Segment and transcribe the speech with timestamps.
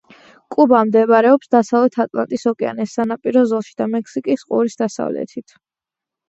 [0.53, 5.55] კუბა მდებარეობს დასავლეთ ატლანტის ოკეანეს სანაპირო ზოლში და მექსიკის ყურის დასავლეთით.